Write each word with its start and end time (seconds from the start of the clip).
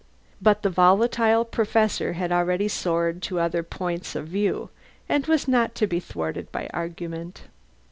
But 0.41 0.63
the 0.63 0.71
volatile 0.71 1.45
Professor 1.45 2.13
had 2.13 2.31
already 2.31 2.67
soared 2.67 3.21
to 3.21 3.39
other 3.39 3.61
points 3.61 4.15
of 4.15 4.27
view, 4.29 4.71
and 5.07 5.27
was 5.27 5.47
not 5.47 5.75
to 5.75 5.85
be 5.85 5.99
thwarted 5.99 6.51
by 6.51 6.71
argument. 6.73 7.43